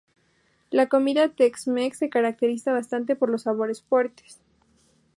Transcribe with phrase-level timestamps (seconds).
[0.71, 4.41] La comida Tex-Mex se caracteriza bastante por los sabores fuertes.